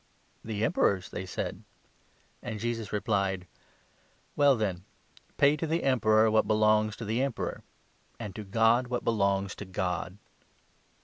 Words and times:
24 0.41 0.47
"The 0.59 0.65
Emperor's," 0.65 1.09
they 1.09 1.25
said; 1.27 1.63
and 2.41 2.59
Jesus 2.59 2.91
replied: 2.91 3.41
25 4.33 4.33
"Well 4.35 4.55
then, 4.55 4.83
pay 5.37 5.55
to 5.55 5.67
the 5.67 5.83
Emperor 5.83 6.31
what 6.31 6.47
belongs 6.47 6.95
to 6.95 7.05
the 7.05 7.21
Emperor, 7.21 7.61
and 8.19 8.33
to 8.35 8.43
God 8.43 8.87
what 8.87 9.03
belongs 9.03 9.53
to 9.53 9.65
God." 9.65 10.17